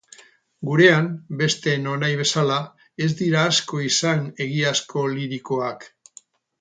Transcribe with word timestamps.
Gurean, 0.69 1.09
beste 1.41 1.75
nonahi 1.83 2.17
bezala, 2.21 2.57
ez 3.09 3.11
dira 3.21 3.45
asko 3.51 3.83
izan 3.91 4.25
egiazko 4.47 5.05
lirikoak. 5.19 5.87